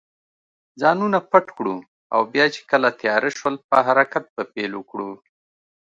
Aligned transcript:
ځانونه 0.81 1.17
پټ 1.31 1.45
کړو 1.57 1.75
او 2.13 2.21
بیا 2.33 2.45
چې 2.53 2.61
کله 2.71 2.89
تېاره 3.01 3.29
شول، 3.37 3.55
په 3.69 3.77
حرکت 3.87 4.23
به 4.35 4.43
پیل 4.53 4.71
وکړو. 4.77 5.11